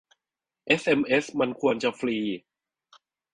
[0.67, 2.17] เอสเอ็มเอสมันควรจะฟรี